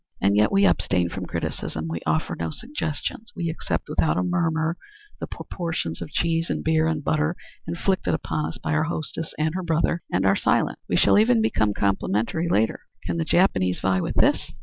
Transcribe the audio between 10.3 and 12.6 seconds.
silent. We shall even become complimentary